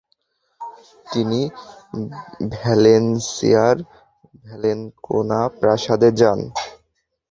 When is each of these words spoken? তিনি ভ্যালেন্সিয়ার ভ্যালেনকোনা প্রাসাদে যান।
তিনি 1.07 1.39
ভ্যালেন্সিয়ার 2.53 3.77
ভ্যালেনকোনা 4.45 5.39
প্রাসাদে 5.59 6.09
যান। 6.19 6.39